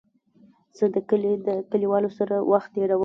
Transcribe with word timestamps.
زه 0.77 0.85
د 0.95 0.97
کلي 1.09 1.33
د 1.47 1.49
کليوالو 1.71 2.09
سره 2.17 2.35
وخت 2.51 2.69
تېرووم. 2.75 2.99